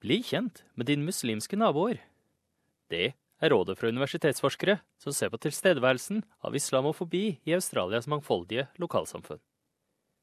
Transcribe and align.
Bli 0.00 0.22
kjent 0.24 0.62
med 0.80 0.88
dine 0.88 1.04
muslimske 1.04 1.58
naboer. 1.60 1.98
Det 2.88 3.12
er 3.12 3.52
rådet 3.52 3.76
fra 3.76 3.90
universitetsforskere 3.92 4.78
som 5.00 5.12
ser 5.12 5.28
på 5.28 5.40
tilstedeværelsen 5.44 6.22
av 6.40 6.56
islamofobi 6.56 7.24
i 7.44 7.52
Australias 7.52 8.08
mangfoldige 8.08 8.70
lokalsamfunn. 8.80 9.42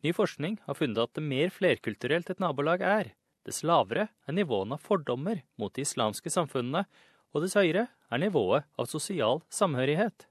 Ny 0.01 0.15
forskning 0.17 0.57
har 0.65 0.77
funnet 0.77 1.03
at 1.03 1.13
det 1.13 1.25
mer 1.25 1.53
flerkulturelt 1.53 2.29
et 2.33 2.41
nabolag 2.41 2.81
er, 2.81 3.13
dess 3.45 3.61
lavere 3.61 4.07
er 4.25 4.37
nivåene 4.37 4.79
av 4.79 4.83
fordommer 4.83 5.43
mot 5.61 5.73
de 5.73 5.85
islamske 5.85 6.33
samfunnene, 6.33 6.87
og 7.33 7.45
dess 7.45 7.57
høyere 7.57 7.85
er 8.09 8.21
nivået 8.21 8.65
av 8.81 8.89
sosial 8.89 9.43
samhørighet. 9.53 10.25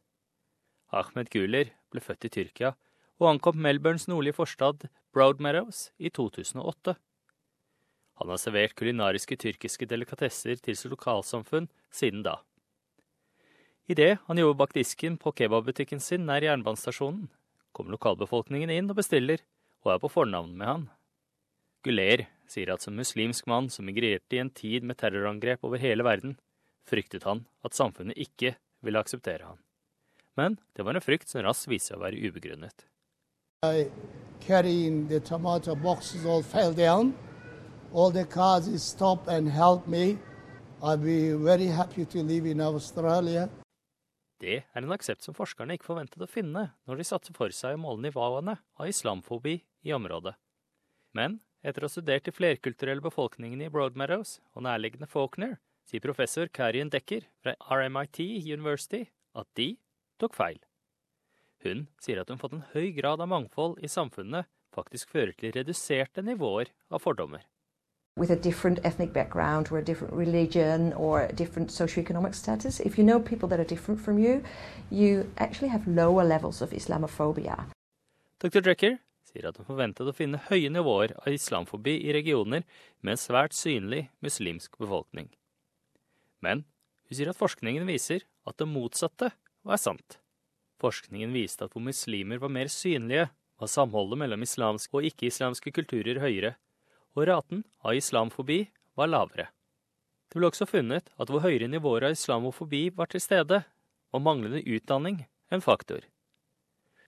Ahmed 0.91 1.31
Guler 1.31 1.71
ble 1.95 2.03
født 2.03 2.27
i 2.27 2.35
Tyrkia 2.35 2.75
og 3.23 3.31
ankom 3.31 3.63
Melbournes 3.63 4.11
nordlige 4.11 4.41
forstad 4.43 4.89
Broadmeadows 5.15 5.93
i 5.99 6.11
2008. 6.11 6.99
Han 8.17 8.33
har 8.33 8.41
servert 8.41 8.75
kulinariske 8.79 9.37
tyrkiske 9.37 9.89
delikatesser 9.89 10.57
til 10.57 10.77
sitt 10.77 10.93
lokalsamfunn 10.93 11.69
siden 11.93 12.23
da. 12.25 12.39
Idet 13.87 14.19
han 14.27 14.39
jobber 14.41 14.65
bak 14.65 14.73
disken 14.75 15.19
på 15.21 15.33
kebabbutikken 15.37 16.01
sin 16.03 16.25
nær 16.27 16.43
jernbanestasjonen, 16.43 17.29
kommer 17.77 17.95
lokalbefolkningen 17.95 18.73
inn 18.73 18.91
og 18.91 18.99
bestiller, 18.99 19.45
og 19.85 19.93
er 19.95 20.01
på 20.03 20.11
fornavn 20.11 20.57
med 20.57 20.67
han. 20.67 20.89
Guler 21.87 22.25
sier 22.51 22.73
at 22.73 22.83
som 22.83 22.97
muslimsk 22.99 23.47
mann 23.47 23.69
som 23.71 23.87
migrerte 23.87 24.35
i 24.35 24.43
en 24.43 24.51
tid 24.51 24.83
med 24.83 24.99
terrorangrep 24.99 25.63
over 25.67 25.79
hele 25.79 26.03
verden, 26.07 26.35
fryktet 26.89 27.29
han 27.29 27.45
at 27.67 27.77
samfunnet 27.79 28.19
ikke 28.19 28.57
ville 28.83 28.99
akseptere 28.99 29.45
han. 29.53 29.61
Men 30.37 30.59
det 30.75 30.83
var 30.85 30.97
en 30.97 31.05
frykt 31.05 31.31
som 31.31 31.45
raskt 31.47 31.71
viste 31.71 31.93
seg 31.93 32.01
å 32.01 32.05
være 32.05 32.21
ubegrunnet. 32.27 32.87
I 33.67 33.89
all 37.97 38.11
the 38.13 38.25
cars 38.25 38.69
stop 38.83 39.27
and 39.27 39.49
help 39.49 39.87
me. 39.87 40.19
I'll 40.83 40.99
be 40.99 41.33
very 41.33 41.67
happy 41.67 42.05
to 42.05 42.23
live 42.23 42.45
in 42.51 42.61
Australia. 42.61 43.49
Det 44.39 44.59
er 44.69 44.83
en 44.83 44.93
aksept 44.93 45.25
som 45.25 45.35
forskerne 45.35 45.79
ikke 45.79 45.89
forventet 45.89 46.21
å 46.21 46.29
finne 46.29 46.67
når 46.85 47.01
de 47.01 47.07
satte 47.09 47.33
for 47.33 47.55
seg 47.57 47.79
å 47.79 47.81
måle 47.81 48.05
nivåene 48.05 48.59
av 48.77 48.91
islamfobi 48.91 49.55
i 49.89 49.97
området. 49.97 50.35
Men 51.17 51.39
etter 51.65 51.87
å 51.87 51.89
ha 51.89 51.95
studert 51.95 52.29
de 52.29 52.37
flerkulturelle 52.37 53.01
befolkningene 53.01 53.71
i 53.71 53.73
Broadmeadows 53.73 54.37
og 54.53 54.67
nærliggende 54.69 55.09
Faulkner, 55.09 55.57
sier 55.89 56.05
professor 56.05 56.53
Karin 56.53 56.93
Dekker 56.93 57.25
fra 57.41 57.57
RMIT 57.73 58.21
University 58.45 59.07
at 59.33 59.49
de 59.57 59.73
tok 60.21 60.37
feil. 60.37 60.61
Hun 61.65 61.87
sier 61.97 62.21
at 62.21 62.29
hun 62.29 62.45
fått 62.45 62.61
en 62.61 62.67
høy 62.77 62.93
grad 63.01 63.25
av 63.25 63.33
mangfold 63.33 63.81
i 63.81 63.89
samfunnet 63.89 64.53
faktisk 64.77 65.17
fører 65.17 65.33
til 65.33 65.57
reduserte 65.57 66.21
nivåer 66.21 66.77
av 66.93 67.01
fordommer. 67.01 67.47
With 68.17 68.31
a 68.31 68.37
different 68.37 68.79
ethnic 68.83 69.13
background 69.13 69.69
or 69.71 69.79
a 69.79 69.85
different 69.85 70.15
religion 70.15 70.93
or 70.95 71.23
a 71.23 71.33
different 71.33 71.69
socioeconomic 71.71 72.35
status, 72.35 72.81
if 72.81 72.99
you 72.99 73.05
know 73.05 73.21
people 73.21 73.49
that 73.49 73.61
are 73.61 73.65
different 73.65 74.01
from 74.01 74.19
you, 74.19 74.43
you 74.91 75.31
actually 75.37 75.69
have 75.69 75.87
lower 75.87 76.25
levels 76.25 76.63
of 76.63 76.71
Islamophobia. 76.71 77.67
Dr. 78.41 78.61
Drecker 78.61 78.99
sier 79.27 79.49
at 79.49 79.59
hun 79.61 79.69
forventet 79.69 80.09
å 80.09 80.17
finne 80.17 80.41
høye 80.49 80.71
nivåer 80.73 81.13
av 81.21 81.33
islamfobi 81.33 81.99
i 82.09 82.13
regioner 82.17 82.65
med 83.03 83.17
en 83.17 83.21
svært 83.21 83.57
synlig 83.57 84.07
muslimsk 84.25 84.79
befolkning. 84.81 85.29
Men 86.41 86.65
hun 87.09 87.19
sier 87.19 87.33
at 87.33 87.39
forskningen 87.39 87.85
viser 87.89 88.25
at 88.49 88.57
det 88.57 88.69
motsatte 88.71 89.33
var 89.67 89.81
sant. 89.83 90.21
Forskningen 90.81 91.33
viste 91.37 91.67
at 91.67 91.75
hvor 91.75 91.85
muslimer 91.85 92.41
var 92.41 92.53
mer 92.53 92.73
synlige, 92.73 93.29
var 93.57 93.73
samholdet 93.73 94.21
mellom 94.21 94.45
islamske 94.45 94.93
og 94.97 95.05
ikke-islamske 95.09 95.73
kulturer 95.73 96.21
høyere 96.21 96.57
og 97.17 97.29
raten 97.31 97.65
av 97.83 97.97
islamfobi 97.97 98.67
var 98.97 99.11
lavere. 99.11 99.49
Det 100.29 100.41
ble 100.41 100.51
også 100.51 100.67
funnet 100.69 101.09
at 101.17 101.31
hvor 101.33 101.45
høyere 101.45 101.69
nivåer 101.71 102.09
av 102.09 102.17
islamofobi 102.17 102.91
var 102.97 103.09
til 103.11 103.23
stede, 103.25 103.63
var 104.13 104.23
manglende 104.23 104.61
utdanning 104.63 105.25
en 105.51 105.65
faktor. 105.65 106.05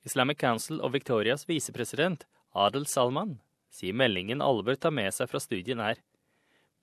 Islamic 0.06 0.38
Council 0.40 0.80
og 0.80 0.94
Victorias 0.94 1.44
visepresident 1.48 2.24
Adel 2.56 2.86
Salman 2.86 3.38
sier 3.74 3.92
meldingen 3.92 4.40
alle 4.40 4.64
bør 4.64 4.78
ta 4.80 4.90
med 4.94 5.12
seg 5.12 5.28
fra 5.28 5.40
studien 5.42 5.82
er 5.84 6.00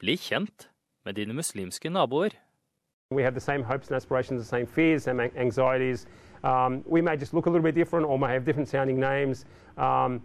bli 0.01 0.17
kjent 0.19 0.69
med 1.05 1.17
dine 1.17 1.33
muslimske 1.33 1.89
naboer. 1.89 2.35
We 3.11 3.23
have 3.23 3.33
the 3.33 3.41
same 3.41 3.63
hopes 3.63 3.87
and 3.89 3.95
aspirations, 3.95 4.41
the 4.41 4.47
same 4.47 4.67
fears, 4.67 5.03
same 5.03 5.19
anxieties. 5.19 6.05
Um, 6.43 6.83
we 6.85 7.01
may 7.01 7.15
just 7.17 7.33
look 7.33 7.45
a 7.45 7.49
little 7.49 7.63
bit 7.63 7.75
different 7.75 8.05
or 8.05 8.19
may 8.19 8.33
have 8.33 8.45
different 8.45 8.67
sounding 8.67 8.99
names. 8.99 9.45
Um, 9.77 10.21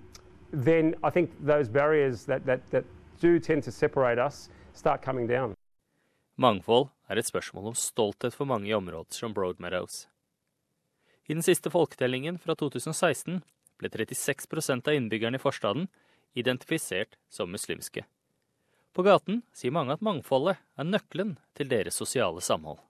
then 0.53 0.95
I 1.03 1.11
think 1.11 1.31
those 1.41 1.69
barriers 1.69 2.25
that, 2.27 2.47
that, 2.47 2.61
that 2.71 2.85
do 3.21 3.39
tend 3.39 3.65
to 3.65 3.73
separate 3.73 4.19
us 4.19 4.49
start 4.73 5.03
coming 5.03 5.27
down. 5.27 5.55
Mangfold 6.37 6.89
er 7.09 7.21
et 7.21 7.29
spørsmål 7.29 7.73
om 7.73 7.77
stolthet 7.77 8.35
for 8.35 8.49
mange 8.49 8.71
i 8.71 8.75
områder 8.75 9.13
som 9.13 9.35
Broadmeadows. 9.35 10.07
I 11.29 11.35
den 11.35 11.43
siste 11.43 11.71
folketellingen 11.71 12.39
fra 12.41 12.57
2016 12.57 13.43
ble 13.79 13.89
36% 13.93 14.89
av 14.89 14.97
innbyggerne 14.97 15.37
i 15.37 15.43
forstaden 15.43 15.89
identifisert 16.35 17.19
som 17.29 17.53
muslimske. 17.53 18.07
På 18.97 19.05
gaten 19.07 19.43
sier 19.55 19.75
mange 19.75 19.95
at 19.95 20.03
mangfoldet 20.03 20.57
er 20.59 20.89
nøkkelen 20.89 21.37
til 21.55 21.71
deres 21.71 21.99
sosiale 22.01 22.43
samhold. 22.43 22.81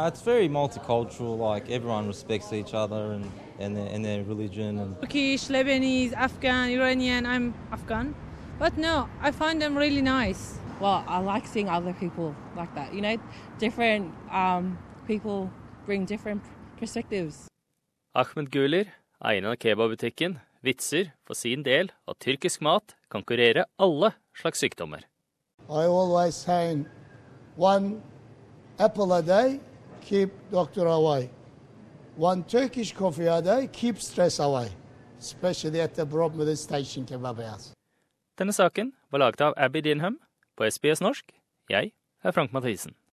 It's 0.00 0.22
very 0.22 0.48
multicultural. 0.48 1.36
Like 1.36 1.68
everyone 1.70 2.06
respects 2.06 2.52
each 2.52 2.72
other 2.72 3.14
and, 3.14 3.28
and, 3.58 3.76
their, 3.76 3.88
and 3.88 4.04
their 4.04 4.22
religion. 4.22 4.78
And 4.78 4.94
Turkish, 5.00 5.48
Lebanese, 5.48 6.12
Afghan, 6.12 6.70
Iranian. 6.70 7.26
I'm 7.26 7.52
Afghan. 7.72 8.14
But 8.60 8.78
no, 8.78 9.08
I 9.20 9.32
find 9.32 9.60
them 9.60 9.76
really 9.76 10.00
nice. 10.00 10.60
Well, 10.78 11.02
I 11.08 11.18
like 11.18 11.48
seeing 11.48 11.68
other 11.68 11.92
people 11.94 12.32
like 12.54 12.72
that. 12.76 12.94
You 12.94 13.00
know, 13.00 13.16
different 13.58 14.14
um, 14.30 14.78
people 15.08 15.50
bring 15.84 16.04
different 16.04 16.44
perspectives. 16.78 17.48
Ahmed 18.14 18.52
Guler, 18.52 18.86
eieren 19.18 19.50
av 19.50 19.56
kebabbutikken, 19.58 20.38
vitser 20.62 21.10
for 21.26 21.34
sin 21.34 21.64
del 21.66 21.90
at 22.06 22.20
tyrkisk 22.22 22.62
mat 22.62 22.94
kan 23.10 23.24
kurere 23.26 23.64
alle 23.78 24.12
slags 24.32 24.62
sykdommer. 24.62 25.02
I 25.68 25.90
always 25.90 26.36
say 26.36 26.86
one 27.56 28.00
apple 28.78 29.12
a 29.12 29.22
day 29.22 29.58
keep 30.08 30.30
doctor 30.50 30.86
away. 30.86 31.30
One 32.16 32.42
Turkish 32.42 32.92
coffee 32.92 33.26
a 33.26 33.40
day 33.42 33.68
keeps 33.72 34.06
stress 34.06 34.40
away. 34.40 34.68
Especially 35.18 35.80
at 35.80 35.94
the 35.94 36.06
Broadmeadow 36.06 36.56
Station 36.56 37.04
Kebab 37.06 37.42
House. 37.50 37.72
Denne 38.38 38.52
saken 38.52 38.92
var 39.10 39.18
laget 39.18 39.40
av 39.40 39.54
Abby 39.56 39.82
Dinham 39.82 40.18
på 40.56 40.70
SBS 40.70 41.00
norsk. 41.00 41.32
Jeg 41.70 41.92
er 42.24 42.30
Frank 42.30 42.52
Mathisen. 42.52 42.94